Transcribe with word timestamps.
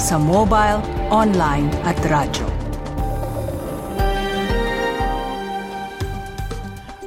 sa 0.00 0.16
mobile, 0.16 0.80
online 1.12 1.68
at 1.84 2.00
radyo. 2.08 2.48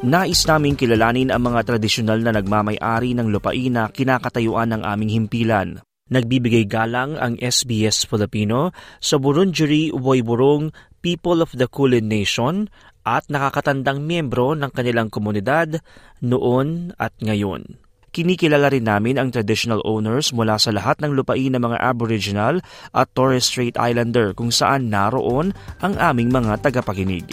Nais 0.06 0.46
naming 0.46 0.78
kilalanin 0.78 1.34
ang 1.34 1.50
mga 1.50 1.74
tradisyonal 1.74 2.22
na 2.22 2.38
nagmamay-ari 2.38 3.18
ng 3.18 3.34
lupain 3.34 3.74
na 3.74 3.90
kinakatayuan 3.90 4.78
ng 4.78 4.82
aming 4.86 5.10
himpilan. 5.10 5.82
Nagbibigay 6.14 6.70
galang 6.70 7.18
ang 7.18 7.40
SBS 7.40 8.06
Filipino 8.06 8.76
sa 9.02 9.18
Burundjeri 9.18 9.90
Woiburong 9.90 10.70
People 11.02 11.42
of 11.42 11.56
the 11.58 11.66
Kulin 11.66 12.12
Nation 12.12 12.70
at 13.08 13.26
nakakatandang 13.32 14.06
miyembro 14.06 14.54
ng 14.54 14.70
kanilang 14.70 15.10
komunidad 15.10 15.82
noon 16.22 16.94
at 17.02 17.16
ngayon. 17.24 17.83
Kinikilala 18.14 18.70
rin 18.70 18.86
namin 18.86 19.18
ang 19.18 19.34
traditional 19.34 19.82
owners 19.82 20.30
mula 20.38 20.62
sa 20.62 20.70
lahat 20.70 21.02
ng 21.02 21.18
lupain 21.18 21.50
ng 21.50 21.58
mga 21.58 21.82
Aboriginal 21.82 22.62
at 22.94 23.10
Torres 23.18 23.50
Strait 23.50 23.74
Islander 23.74 24.38
kung 24.38 24.54
saan 24.54 24.94
naroon 24.94 25.50
ang 25.82 25.98
aming 25.98 26.30
mga 26.30 26.62
tagapakinig. 26.62 27.26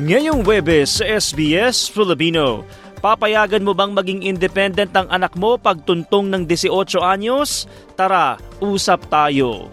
Ngayong 0.00 0.48
Webes 0.48 0.96
sa 0.96 1.04
SBS 1.04 1.92
Filipino, 1.92 2.64
papayagan 3.04 3.60
mo 3.60 3.76
bang 3.76 3.92
maging 3.92 4.24
independent 4.24 4.96
ang 4.96 5.04
anak 5.12 5.36
mo 5.36 5.60
pagtuntong 5.60 6.32
ng 6.32 6.42
18 6.48 6.72
anyos? 7.04 7.68
Tara, 7.92 8.40
usap 8.64 9.12
tayo! 9.12 9.68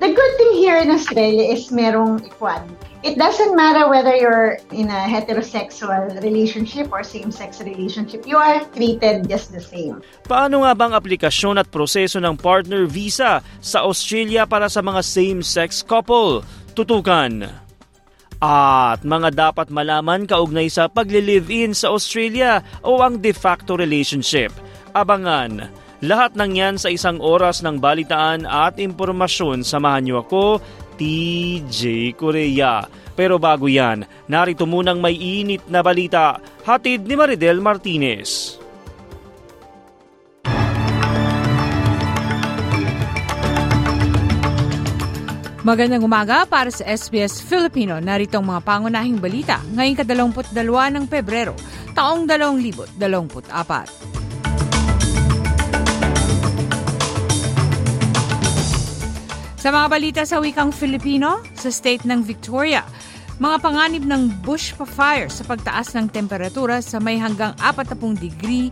The 0.00 0.08
good 0.16 0.32
thing 0.40 0.64
here 0.64 0.80
in 0.80 0.88
Australia 0.88 1.44
is 1.44 1.68
merong 1.68 2.24
equality. 2.24 2.87
It 3.06 3.14
doesn't 3.14 3.54
matter 3.54 3.86
whether 3.86 4.10
you're 4.10 4.58
in 4.74 4.90
a 4.90 5.06
heterosexual 5.06 6.18
relationship 6.18 6.90
or 6.90 7.06
same-sex 7.06 7.62
relationship, 7.62 8.26
you 8.26 8.34
are 8.34 8.66
treated 8.74 9.30
just 9.30 9.54
the 9.54 9.62
same. 9.62 10.02
Paano 10.26 10.66
nga 10.66 10.74
bang 10.74 10.90
aplikasyon 10.90 11.62
at 11.62 11.70
proseso 11.70 12.18
ng 12.18 12.34
partner 12.34 12.90
visa 12.90 13.38
sa 13.62 13.86
Australia 13.86 14.50
para 14.50 14.66
sa 14.66 14.82
mga 14.82 15.06
same-sex 15.06 15.86
couple? 15.86 16.42
Tutukan! 16.74 17.46
At 18.42 19.06
mga 19.06 19.30
dapat 19.30 19.70
malaman 19.70 20.26
kaugnay 20.26 20.66
sa 20.66 20.90
pagli-live-in 20.90 21.78
sa 21.78 21.94
Australia 21.94 22.66
o 22.82 22.98
ang 22.98 23.22
de 23.22 23.30
facto 23.30 23.78
relationship. 23.78 24.50
Abangan! 24.90 25.70
Lahat 26.02 26.34
ng 26.34 26.50
yan 26.54 26.74
sa 26.78 26.90
isang 26.90 27.18
oras 27.18 27.62
ng 27.62 27.78
balitaan 27.78 28.46
at 28.46 28.78
impormasyon. 28.78 29.66
Samahan 29.66 30.06
niyo 30.06 30.22
ako, 30.22 30.62
TJ 30.98 32.12
Korea. 32.18 32.82
Pero 33.14 33.38
bago 33.38 33.70
yan, 33.70 34.02
narito 34.26 34.66
munang 34.66 34.98
may 34.98 35.14
init 35.14 35.62
na 35.70 35.82
balita. 35.82 36.42
Hatid 36.66 37.06
ni 37.06 37.14
Maridel 37.14 37.62
Martinez. 37.62 38.58
Magandang 45.68 46.00
umaga 46.00 46.48
para 46.48 46.72
sa 46.72 46.80
SBS 46.86 47.44
Filipino. 47.44 48.00
Narito 48.00 48.40
ang 48.40 48.48
mga 48.48 48.64
pangunahing 48.64 49.20
balita 49.20 49.60
ngayong 49.76 50.00
kadalawamput 50.00 50.48
dalawa 50.48 50.88
ng 50.88 51.04
Pebrero, 51.04 51.52
taong 51.92 52.24
2024. 52.24 54.17
Sa 59.58 59.74
mga 59.74 59.90
balita 59.90 60.22
sa 60.22 60.38
wikang 60.38 60.70
Filipino, 60.70 61.42
sa 61.58 61.66
state 61.66 62.06
ng 62.06 62.22
Victoria, 62.22 62.86
mga 63.42 63.58
panganib 63.58 64.06
ng 64.06 64.46
bush 64.46 64.70
fire 64.70 65.26
sa 65.26 65.42
pagtaas 65.42 65.98
ng 65.98 66.14
temperatura 66.14 66.78
sa 66.78 67.02
may 67.02 67.18
hanggang 67.18 67.58
40 67.58 68.14
degree 68.22 68.70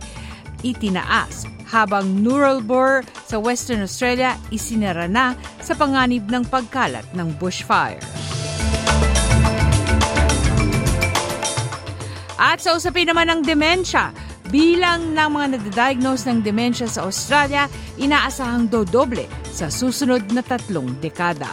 itinaas 0.63 1.43
habang 1.67 2.23
Nurulbur 2.23 3.03
sa 3.27 3.35
Western 3.35 3.83
Australia 3.83 4.39
isinara 4.47 5.11
na 5.11 5.35
sa 5.59 5.75
panganib 5.75 6.23
ng 6.31 6.47
pagkalat 6.47 7.03
ng 7.11 7.35
bushfire. 7.35 7.99
At 12.39 12.63
sa 12.63 12.79
usapin 12.79 13.11
naman 13.11 13.27
ng 13.27 13.41
demensya, 13.43 14.15
bilang 14.47 15.15
ng 15.15 15.29
mga 15.31 15.47
nadadiagnose 15.57 16.27
ng 16.27 16.39
demensya 16.43 16.87
sa 16.87 17.03
Australia, 17.07 17.67
inaasahang 17.99 18.71
dodoble 18.71 19.27
sa 19.47 19.67
susunod 19.67 20.23
na 20.31 20.43
tatlong 20.43 20.91
dekada. 20.99 21.51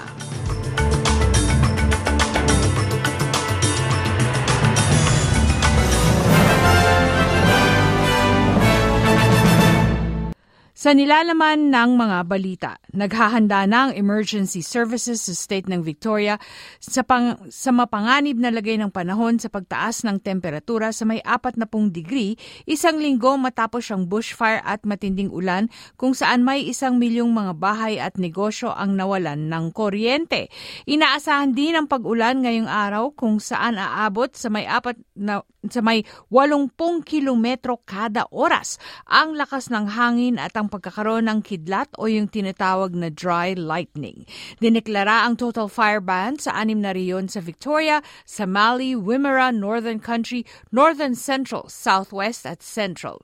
Sa 10.85 10.93
nilalaman 10.93 11.73
ng 11.73 11.97
mga 11.97 12.19
balita, 12.29 12.77
naghahanda 12.93 13.65
na 13.65 13.89
ang 13.89 13.93
emergency 13.97 14.61
services 14.61 15.25
sa 15.25 15.33
state 15.33 15.65
ng 15.65 15.81
Victoria 15.81 16.37
sa, 16.77 17.01
pang, 17.01 17.41
sa 17.49 17.73
mapanganib 17.73 18.37
na 18.37 18.53
lagay 18.53 18.77
ng 18.77 18.93
panahon 18.93 19.41
sa 19.41 19.49
pagtaas 19.49 20.05
ng 20.05 20.21
temperatura 20.21 20.93
sa 20.93 21.09
may 21.09 21.25
40 21.25 21.89
degree 21.89 22.37
isang 22.69 23.01
linggo 23.01 23.33
matapos 23.41 23.89
ang 23.89 24.05
bushfire 24.13 24.61
at 24.61 24.85
matinding 24.85 25.33
ulan 25.33 25.73
kung 25.97 26.13
saan 26.13 26.45
may 26.45 26.61
isang 26.69 27.01
milyong 27.01 27.33
mga 27.33 27.57
bahay 27.57 27.97
at 27.97 28.21
negosyo 28.21 28.69
ang 28.77 28.93
nawalan 28.93 29.49
ng 29.49 29.73
kuryente. 29.73 30.53
Inaasahan 30.85 31.57
din 31.57 31.81
ang 31.81 31.89
pag-ulan 31.89 32.45
ngayong 32.45 32.69
araw 32.69 33.09
kung 33.17 33.41
saan 33.41 33.81
aabot 33.81 34.29
sa 34.37 34.53
may 34.53 34.69
apat 34.69 35.01
na 35.17 35.41
sa 35.71 35.85
may 35.85 36.03
80 36.33 36.73
kilometro 37.05 37.81
kada 37.85 38.27
oras 38.33 38.77
ang 39.09 39.37
lakas 39.37 39.69
ng 39.69 39.93
hangin 39.95 40.37
at 40.41 40.57
ang 40.57 40.73
pagkakaroon 40.73 41.31
ng 41.31 41.41
kidlat 41.45 41.89
o 42.01 42.09
yung 42.11 42.29
tinatawag 42.29 42.97
na 42.97 43.13
dry 43.13 43.55
lightning. 43.55 44.27
Dineklara 44.59 45.29
ang 45.29 45.37
total 45.39 45.71
fire 45.71 46.03
ban 46.03 46.37
sa 46.41 46.57
anim 46.57 46.81
na 46.81 46.97
riyon 46.97 47.31
sa 47.31 47.39
Victoria, 47.45 48.01
sa 48.27 48.45
Mali, 48.49 48.97
Wimmera, 48.99 49.55
Northern 49.55 50.01
Country, 50.01 50.43
Northern 50.75 51.15
Central, 51.15 51.69
Southwest 51.69 52.45
at 52.45 52.65
Central. 52.65 53.23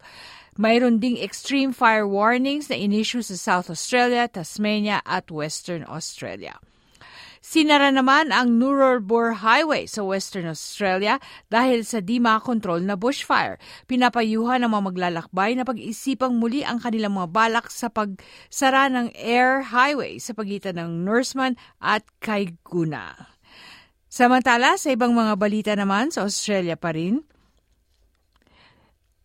Mayroon 0.60 1.00
ding 1.00 1.16
extreme 1.16 1.72
fire 1.72 2.04
warnings 2.04 2.68
na 2.68 2.76
inisyu 2.76 3.24
sa 3.24 3.38
South 3.38 3.70
Australia, 3.70 4.28
Tasmania 4.28 5.00
at 5.08 5.30
Western 5.32 5.88
Australia. 5.88 6.60
Sinara 7.40 7.88
naman 7.88 8.36
ang 8.36 8.60
Nurulbur 8.60 9.40
Highway 9.40 9.88
sa 9.88 10.04
Western 10.04 10.44
Australia 10.52 11.16
dahil 11.48 11.88
sa 11.88 12.04
di 12.04 12.20
makontrol 12.20 12.84
na 12.84 13.00
bushfire. 13.00 13.56
Pinapayuhan 13.88 14.60
ng 14.60 14.68
mga 14.68 14.84
maglalakbay 14.92 15.56
na 15.56 15.64
pag-isipang 15.64 16.36
muli 16.36 16.68
ang 16.68 16.84
kanilang 16.84 17.16
mga 17.16 17.32
balak 17.32 17.72
sa 17.72 17.88
pagsara 17.88 18.92
ng 18.92 19.16
Air 19.16 19.72
Highway 19.72 20.20
sa 20.20 20.36
pagitan 20.36 20.76
ng 20.76 21.00
Norseman 21.00 21.56
at 21.80 22.04
Kaiguna. 22.20 23.32
Samantala, 24.12 24.76
sa 24.76 24.92
ibang 24.92 25.16
mga 25.16 25.40
balita 25.40 25.72
naman 25.72 26.12
sa 26.12 26.28
Australia 26.28 26.76
pa 26.76 26.92
rin, 26.92 27.24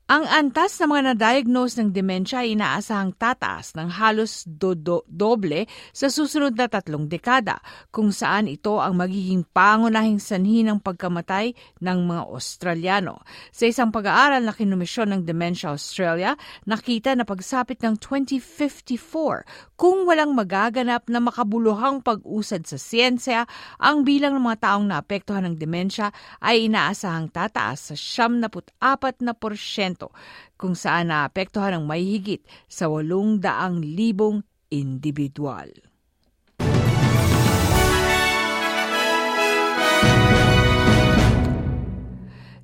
ang 0.05 0.29
antas 0.29 0.77
ng 0.77 0.93
mga 0.93 1.03
na-diagnose 1.17 1.81
ng 1.81 1.89
demensya 1.89 2.45
ay 2.45 2.53
inaasahang 2.53 3.17
tataas 3.17 3.73
ng 3.73 3.89
halos 3.89 4.45
do- 4.45 4.77
do- 4.77 5.01
doble 5.09 5.65
sa 5.89 6.13
susunod 6.13 6.53
na 6.53 6.69
tatlong 6.69 7.09
dekada, 7.09 7.57
kung 7.89 8.13
saan 8.13 8.45
ito 8.45 8.77
ang 8.77 9.01
magiging 9.01 9.41
pangunahing 9.49 10.21
sanhi 10.21 10.61
ng 10.61 10.77
pagkamatay 10.77 11.57
ng 11.81 11.99
mga 12.05 12.21
Australiano. 12.21 13.25
Sa 13.49 13.65
isang 13.65 13.89
pag-aaral 13.89 14.45
na 14.45 14.53
kinumisyon 14.53 15.09
ng 15.09 15.21
Dementia 15.25 15.73
Australia, 15.73 16.37
nakita 16.69 17.17
na 17.17 17.25
pagsapit 17.25 17.81
ng 17.81 17.97
2054, 17.97 19.73
kung 19.75 20.07
walang 20.07 20.31
magaganap 20.31 21.11
na 21.11 21.19
makabuluhang 21.19 21.99
pag-usad 21.99 22.63
sa 22.63 22.79
siyensya, 22.79 23.43
ang 23.75 24.07
bilang 24.07 24.39
ng 24.39 24.43
mga 24.43 24.71
taong 24.71 24.87
naapektuhan 24.87 25.43
ng 25.51 25.55
demensya 25.59 26.15
ay 26.39 26.71
inaasahang 26.71 27.27
tataas 27.27 27.91
sa 27.91 27.95
74 27.95 29.19
na 29.19 29.35
porsyento 29.35 30.15
kung 30.55 30.79
saan 30.79 31.11
naapektuhan 31.11 31.75
ng 31.79 31.83
may 31.83 32.03
higit 32.03 32.43
sa 32.71 32.87
800,000 32.87 34.47
individual. 34.71 35.94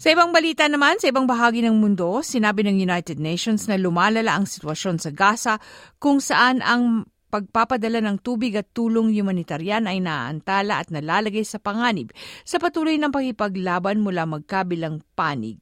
Sa 0.01 0.09
ibang 0.09 0.33
balita 0.33 0.65
naman, 0.65 0.97
sa 0.97 1.13
ibang 1.13 1.29
bahagi 1.29 1.61
ng 1.61 1.77
mundo, 1.77 2.25
sinabi 2.25 2.65
ng 2.65 2.73
United 2.73 3.21
Nations 3.21 3.69
na 3.69 3.77
lumalala 3.77 4.33
ang 4.33 4.49
sitwasyon 4.49 4.97
sa 4.97 5.13
Gaza 5.13 5.61
kung 6.01 6.17
saan 6.17 6.57
ang 6.65 7.05
pagpapadala 7.29 8.01
ng 8.01 8.17
tubig 8.25 8.57
at 8.57 8.65
tulong 8.73 9.13
humanitarian 9.13 9.85
ay 9.85 10.01
naaantala 10.01 10.81
at 10.81 10.89
nalalagay 10.89 11.45
sa 11.45 11.61
panganib 11.61 12.09
sa 12.41 12.57
patuloy 12.57 12.97
ng 12.97 13.13
pakipaglaban 13.13 14.01
mula 14.01 14.25
magkabilang 14.25 15.05
panig. 15.13 15.61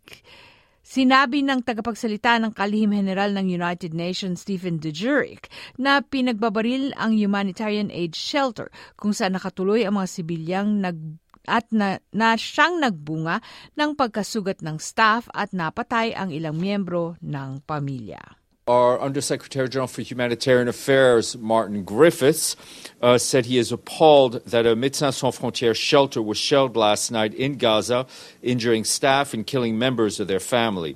Sinabi 0.88 1.44
ng 1.44 1.60
tagapagsalita 1.60 2.40
ng 2.40 2.56
kalihim 2.56 2.96
general 2.96 3.36
ng 3.36 3.44
United 3.44 3.92
Nations 3.92 4.48
Stephen 4.48 4.80
Dujarric 4.80 5.52
na 5.76 6.00
pinagbabaril 6.00 6.96
ang 6.96 7.12
humanitarian 7.12 7.92
aid 7.92 8.16
shelter 8.16 8.72
kung 8.96 9.12
saan 9.12 9.36
nakatuloy 9.36 9.84
ang 9.84 10.00
mga 10.00 10.08
sibilyang 10.08 10.80
nag 10.80 10.96
at 11.50 11.66
na, 11.74 11.98
na 12.14 12.38
siyang 12.38 12.78
nagbunga 12.78 13.42
ng 13.74 13.98
pagkasugat 13.98 14.62
ng 14.62 14.78
staff 14.78 15.26
at 15.34 15.50
napatay 15.50 16.14
ang 16.14 16.30
ilang 16.30 16.62
miyembro 16.62 17.18
ng 17.26 17.66
pamilya. 17.66 18.38
Our 18.70 19.02
Undersecretary 19.02 19.68
General 19.68 19.88
for 19.88 20.04
Humanitarian 20.04 20.68
Affairs, 20.68 21.36
Martin 21.36 21.82
Griffiths, 21.84 22.56
uh, 23.02 23.18
said 23.18 23.48
he 23.48 23.58
is 23.58 23.72
appalled 23.72 24.46
that 24.46 24.68
a 24.68 24.76
Médecins 24.76 25.16
Sans 25.16 25.36
Frontières 25.36 25.76
shelter 25.76 26.22
was 26.22 26.38
shelled 26.38 26.78
last 26.78 27.10
night 27.10 27.34
in 27.34 27.58
Gaza, 27.58 28.06
injuring 28.44 28.84
staff 28.84 29.34
and 29.34 29.48
killing 29.48 29.80
members 29.80 30.20
of 30.20 30.28
their 30.28 30.40
family. 30.40 30.96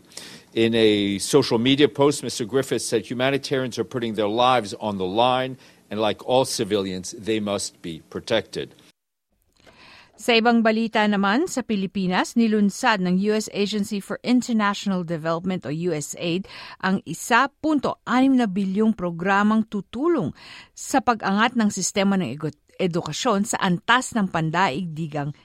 In 0.54 0.76
a 0.76 1.18
social 1.18 1.58
media 1.58 1.90
post, 1.90 2.22
Mr. 2.22 2.48
Griffiths 2.48 2.86
said 2.86 3.10
humanitarians 3.10 3.80
are 3.80 3.84
putting 3.84 4.14
their 4.14 4.28
lives 4.28 4.76
on 4.76 5.00
the 5.00 5.06
line, 5.06 5.58
and 5.90 6.00
like 6.00 6.24
all 6.28 6.46
civilians, 6.46 7.16
they 7.18 7.40
must 7.40 7.82
be 7.82 8.04
protected. 8.12 8.76
Sa 10.24 10.40
ibang 10.40 10.64
balita 10.64 11.04
naman, 11.04 11.52
sa 11.52 11.68
Pilipinas, 11.68 12.40
nilunsad 12.40 13.04
ng 13.04 13.20
U.S. 13.28 13.52
Agency 13.52 14.00
for 14.00 14.24
International 14.24 15.04
Development 15.04 15.68
o 15.68 15.72
USAID 15.76 16.48
ang 16.80 17.04
1.6 17.04 17.60
na 18.32 18.48
bilyong 18.48 18.96
programang 18.96 19.68
tutulong 19.68 20.32
sa 20.72 21.04
pag-angat 21.04 21.60
ng 21.60 21.68
sistema 21.68 22.16
ng 22.16 22.40
edukasyon 22.80 23.52
sa 23.52 23.60
antas 23.60 24.16
ng 24.16 24.32
pandaigdigang 24.32 25.36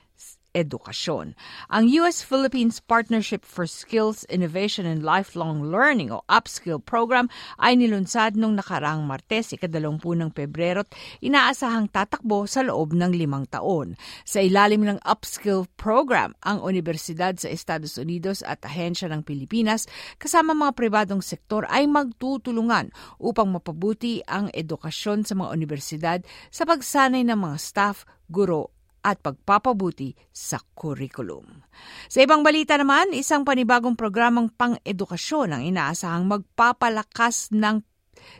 edukasyon. 0.58 1.38
Ang 1.70 1.84
US-Philippines 2.02 2.82
Partnership 2.82 3.46
for 3.46 3.70
Skills, 3.70 4.26
Innovation 4.26 4.82
and 4.82 5.06
Lifelong 5.06 5.70
Learning 5.70 6.10
o 6.10 6.26
Upskill 6.26 6.82
Program 6.82 7.30
ay 7.62 7.78
nilunsad 7.78 8.34
noong 8.34 8.58
nakaraang 8.58 9.06
Martes, 9.06 9.54
ikadalawampu 9.54 10.18
ng 10.18 10.34
Pebrero 10.34 10.82
at 10.82 10.90
inaasahang 11.22 11.90
tatakbo 11.90 12.44
sa 12.50 12.66
loob 12.66 12.94
ng 12.94 13.14
limang 13.14 13.46
taon. 13.46 13.94
Sa 14.26 14.42
ilalim 14.42 14.82
ng 14.82 14.98
Upskill 15.06 15.70
Program, 15.78 16.34
ang 16.42 16.58
Universidad 16.62 17.38
sa 17.38 17.46
Estados 17.50 17.94
Unidos 18.00 18.42
at 18.42 18.62
Ahensya 18.66 19.06
ng 19.10 19.22
Pilipinas 19.22 19.86
kasama 20.18 20.56
mga 20.56 20.74
pribadong 20.74 21.22
sektor 21.22 21.68
ay 21.70 21.86
magtutulungan 21.86 22.90
upang 23.20 23.50
mapabuti 23.52 24.20
ang 24.26 24.50
edukasyon 24.50 25.22
sa 25.22 25.34
mga 25.38 25.50
universidad 25.52 26.18
sa 26.48 26.64
pagsanay 26.64 27.22
ng 27.26 27.38
mga 27.38 27.58
staff, 27.60 28.08
guro 28.28 28.77
at 29.02 29.22
pagpapabuti 29.22 30.14
sa 30.30 30.58
curriculum. 30.74 31.62
Sa 32.10 32.22
ibang 32.22 32.42
balita 32.42 32.74
naman, 32.74 33.14
isang 33.14 33.46
panibagong 33.46 33.94
programang 33.94 34.50
pang-edukasyon 34.54 35.48
ang 35.54 35.62
inaasahang 35.62 36.26
magpapalakas 36.26 37.50
ng 37.54 37.82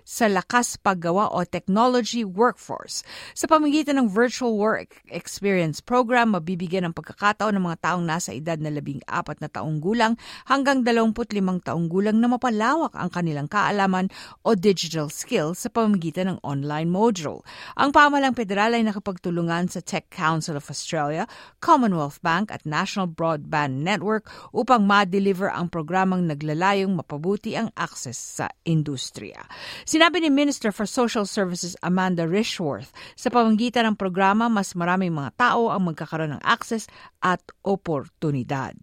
sa 0.05 0.27
lakas 0.27 0.81
paggawa 0.81 1.31
o 1.33 1.45
technology 1.45 2.25
workforce. 2.25 3.05
Sa 3.37 3.45
pamamagitan 3.45 4.01
ng 4.01 4.09
Virtual 4.09 4.57
Work 4.57 5.05
Experience 5.13 5.85
Program, 5.85 6.33
mabibigyan 6.33 6.89
ng 6.89 6.95
pagkakataon 6.97 7.57
ng 7.57 7.65
mga 7.69 7.79
taong 7.85 8.05
nasa 8.05 8.33
edad 8.33 8.57
na 8.57 8.73
labing 8.73 9.05
apat 9.05 9.41
na 9.45 9.49
taong 9.53 9.81
gulang 9.81 10.17
hanggang 10.49 10.81
25 10.85 11.65
taong 11.65 11.87
gulang 11.87 12.21
na 12.21 12.29
mapalawak 12.31 12.93
ang 12.97 13.11
kanilang 13.13 13.49
kaalaman 13.49 14.09
o 14.45 14.57
digital 14.57 15.13
skills 15.13 15.65
sa 15.65 15.69
pamamagitan 15.73 16.35
ng 16.35 16.39
online 16.45 16.89
module. 16.89 17.45
Ang 17.77 17.93
pamalang 17.93 18.33
federal 18.33 18.73
ay 18.73 18.85
nakapagtulungan 18.85 19.69
sa 19.69 19.85
Tech 19.85 20.09
Council 20.09 20.57
of 20.57 20.67
Australia, 20.73 21.29
Commonwealth 21.61 22.21
Bank 22.25 22.49
at 22.55 22.65
National 22.65 23.09
Broadband 23.09 23.85
Network 23.85 24.29
upang 24.53 24.85
ma-deliver 24.89 25.53
ang 25.53 25.69
programang 25.69 26.25
naglalayong 26.29 26.95
mapabuti 26.97 27.55
ang 27.55 27.73
access 27.77 28.17
sa 28.17 28.47
industriya. 28.65 29.45
Sinabi 29.85 30.25
ni 30.25 30.31
Minister 30.33 30.73
for 30.73 30.89
Social 30.89 31.29
Services 31.29 31.77
Amanda 31.85 32.25
Rishworth, 32.25 32.91
sa 33.15 33.29
pamamagitan 33.29 33.87
ng 33.93 33.97
programa, 34.01 34.49
mas 34.49 34.73
maraming 34.73 35.13
mga 35.13 35.37
tao 35.37 35.69
ang 35.69 35.93
magkakaroon 35.93 36.39
ng 36.39 36.43
access 36.43 36.89
at 37.21 37.45
oportunidad. 37.63 38.75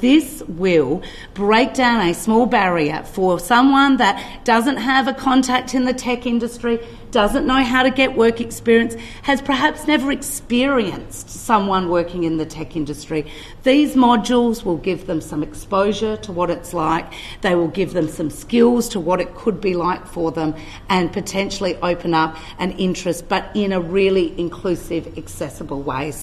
This 0.00 0.42
will 0.48 1.02
break 1.34 1.74
down 1.74 2.00
a 2.08 2.14
small 2.14 2.46
barrier 2.46 3.02
for 3.04 3.38
someone 3.38 3.98
that 3.98 4.44
doesn't 4.44 4.78
have 4.78 5.08
a 5.08 5.12
contact 5.12 5.74
in 5.74 5.84
the 5.84 5.92
tech 5.92 6.24
industry, 6.24 6.78
doesn't 7.10 7.46
know 7.46 7.62
how 7.62 7.82
to 7.82 7.90
get 7.90 8.16
work 8.16 8.40
experience, 8.40 8.94
has 9.22 9.42
perhaps 9.42 9.86
never 9.86 10.10
experienced 10.10 11.28
someone 11.28 11.90
working 11.90 12.24
in 12.24 12.38
the 12.38 12.46
tech 12.46 12.76
industry. 12.76 13.30
These 13.62 13.94
modules 13.94 14.64
will 14.64 14.78
give 14.78 15.06
them 15.06 15.20
some 15.20 15.42
exposure 15.42 16.16
to 16.18 16.32
what 16.32 16.48
it's 16.48 16.72
like, 16.72 17.12
they 17.42 17.54
will 17.54 17.68
give 17.68 17.92
them 17.92 18.08
some 18.08 18.30
skills 18.30 18.88
to 18.90 19.00
what 19.00 19.20
it 19.20 19.34
could 19.34 19.60
be 19.60 19.74
like 19.74 20.06
for 20.06 20.32
them, 20.32 20.54
and 20.88 21.12
potentially 21.12 21.76
open 21.82 22.14
up 22.14 22.38
an 22.58 22.72
interest, 22.72 23.28
but 23.28 23.50
in 23.54 23.72
a 23.72 23.80
really 23.80 24.38
inclusive, 24.40 25.18
accessible 25.18 25.82
way. 25.82 26.14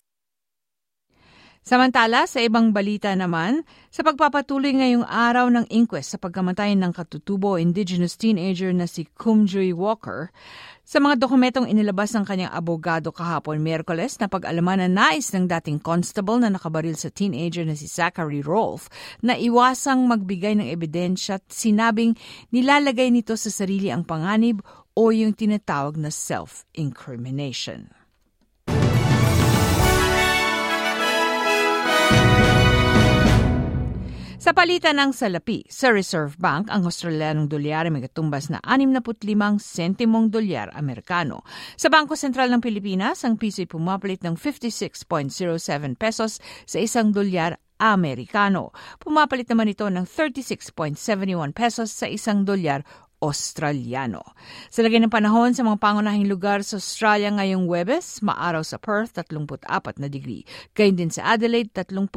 Samantala, 1.68 2.24
sa 2.32 2.40
ibang 2.40 2.72
balita 2.72 3.12
naman, 3.12 3.68
sa 3.92 4.00
pagpapatuloy 4.00 4.80
ngayong 4.80 5.04
araw 5.04 5.52
ng 5.52 5.68
inquest 5.68 6.16
sa 6.16 6.18
pagkamatay 6.18 6.80
ng 6.80 6.96
katutubo 6.96 7.60
indigenous 7.60 8.16
teenager 8.16 8.72
na 8.72 8.88
si 8.88 9.04
Kumjoy 9.20 9.76
Walker, 9.76 10.32
sa 10.88 11.04
mga 11.04 11.20
dokumentong 11.20 11.68
inilabas 11.68 12.16
ng 12.16 12.24
kanyang 12.24 12.56
abogado 12.56 13.12
kahapon 13.12 13.60
Merkoles 13.60 14.16
na 14.16 14.32
pag-alaman 14.32 14.88
na 14.88 14.88
nais 14.88 15.28
ng 15.36 15.44
dating 15.44 15.84
constable 15.84 16.40
na 16.40 16.48
nakabaril 16.48 16.96
sa 16.96 17.12
teenager 17.12 17.68
na 17.68 17.76
si 17.76 17.92
Zachary 17.92 18.40
Rolfe 18.40 18.88
na 19.20 19.36
iwasang 19.36 20.08
magbigay 20.08 20.56
ng 20.56 20.72
ebidensya 20.72 21.36
at 21.36 21.52
sinabing 21.52 22.16
nilalagay 22.56 23.12
nito 23.12 23.36
sa 23.36 23.52
sarili 23.52 23.92
ang 23.92 24.08
panganib 24.08 24.64
o 24.96 25.12
yung 25.12 25.36
tinatawag 25.36 26.00
na 26.00 26.16
self-incrimination. 26.16 27.97
Sa 34.48 34.56
palitan 34.56 34.96
ng 34.96 35.12
salapi, 35.12 35.68
sa 35.68 35.92
Reserve 35.92 36.40
Bank, 36.40 36.72
ang 36.72 36.88
Australianong 36.88 37.52
dolyar 37.52 37.84
ay 37.84 37.92
magatumbas 37.92 38.48
na 38.48 38.64
65 38.64 39.60
sentimong 39.60 40.32
dolyar 40.32 40.72
Amerikano. 40.72 41.44
Sa 41.76 41.92
Bangko 41.92 42.16
Sentral 42.16 42.48
ng 42.56 42.64
Pilipinas, 42.64 43.28
ang 43.28 43.36
piso 43.36 43.60
ay 43.60 43.68
pumapalit 43.68 44.24
ng 44.24 44.40
56.07 44.40 46.00
pesos 46.00 46.40
sa 46.64 46.78
isang 46.80 47.12
dolyar 47.12 47.60
Amerikano. 47.76 48.72
Pumapalit 49.04 49.52
naman 49.52 49.68
ito 49.68 49.84
ng 49.84 50.08
36.71 50.08 50.96
pesos 51.52 51.92
sa 51.92 52.08
isang 52.08 52.48
dolyar 52.48 52.88
Australiano. 53.18 54.22
Sa 54.70 54.86
lagay 54.86 55.02
ng 55.02 55.10
panahon 55.10 55.50
sa 55.50 55.66
mga 55.66 55.82
pangunahing 55.82 56.30
lugar 56.30 56.62
sa 56.62 56.78
Australia 56.78 57.34
ngayong 57.34 57.66
Webes, 57.66 58.22
maaraw 58.22 58.62
sa 58.62 58.78
Perth 58.78 59.18
34 59.18 59.98
na 59.98 60.06
degree. 60.06 60.46
Gayun 60.78 60.94
din 61.02 61.10
sa 61.10 61.34
Adelaide 61.34 61.74
33 61.74 62.14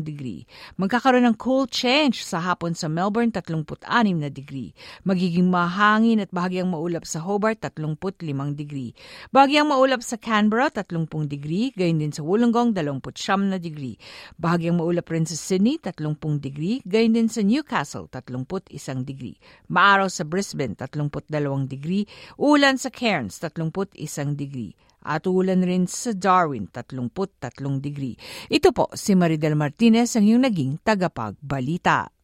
degree. 0.00 0.48
Magkakaroon 0.80 1.28
ng 1.28 1.36
cool 1.36 1.68
change 1.68 2.24
sa 2.24 2.40
hapon 2.40 2.72
sa 2.72 2.88
Melbourne 2.88 3.28
36 3.28 3.84
na 4.16 4.32
degree. 4.32 4.72
Magiging 5.04 5.52
mahangin 5.52 6.24
at 6.24 6.32
bahagyang 6.32 6.72
maulap 6.72 7.04
sa 7.04 7.20
Hobart 7.20 7.60
35 7.60 8.56
degree. 8.56 8.96
Bahagyang 9.28 9.68
maulap 9.68 10.00
sa 10.00 10.16
Canberra 10.16 10.72
30 10.72 11.28
degree. 11.28 11.76
Gayun 11.76 12.00
din 12.00 12.12
sa 12.16 12.24
Wollongong 12.24 12.72
29 12.72 13.52
na 13.52 13.60
degree. 13.60 14.00
Bahagyang 14.40 14.80
maulap 14.80 15.12
rin 15.12 15.28
sa 15.28 15.36
Sydney 15.36 15.76
30 15.76 16.40
degree. 16.40 16.80
Gayun 16.88 17.12
din 17.12 17.28
sa 17.28 17.44
Newcastle 17.44 18.08
31 18.08 19.04
degree. 19.04 19.36
Maaraw 19.68 20.08
sa 20.08 20.24
Brisbane 20.38 20.78
32 20.78 21.66
degree, 21.66 22.06
ulan 22.38 22.78
sa 22.78 22.94
Cairns 22.94 23.42
31 23.42 24.38
degree 24.38 24.70
at 25.02 25.26
ulan 25.26 25.66
rin 25.66 25.90
sa 25.90 26.14
Darwin 26.14 26.70
33 26.70 27.82
degree. 27.82 28.14
Ito 28.46 28.70
po 28.70 28.86
si 28.94 29.18
Maridel 29.18 29.58
Martinez 29.58 30.14
ang 30.14 30.30
iyong 30.30 30.46
naging 30.46 30.78
tagapagbalita. 30.86 32.14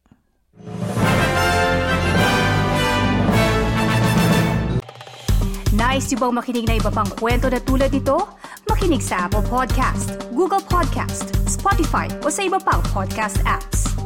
Nice 5.75 6.15
yung 6.15 6.23
bang 6.23 6.35
makinig 6.39 6.65
na 6.71 6.79
iba 6.79 6.87
pang 6.87 7.11
kwento 7.19 7.51
na 7.51 7.59
tulad 7.59 7.91
ito? 7.91 8.15
Makinig 8.71 9.03
sa 9.03 9.27
Apple 9.27 9.43
Podcast, 9.43 10.15
Google 10.31 10.63
Podcast, 10.63 11.35
Spotify 11.51 12.07
o 12.23 12.31
sa 12.31 12.47
iba 12.47 12.63
pang 12.63 12.79
podcast 12.95 13.43
apps. 13.43 14.04